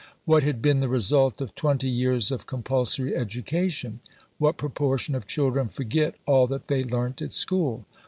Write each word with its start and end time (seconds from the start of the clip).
What 0.25 0.41
had 0.41 0.63
been 0.63 0.79
the 0.79 0.87
result 0.89 1.41
of 1.41 1.53
twenty 1.53 1.87
years 1.87 2.31
of 2.31 2.47
compulsory 2.47 3.15
education? 3.15 3.99
What 4.39 4.57
proportion 4.57 5.13
of 5.13 5.27
children 5.27 5.67
forget 5.67 6.15
all 6.25 6.47
that 6.47 6.65
they 6.69 6.83
learnt 6.83 7.21
at 7.21 7.33
school? 7.33 7.85